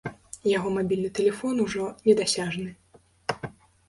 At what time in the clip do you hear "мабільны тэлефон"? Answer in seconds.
0.77-1.59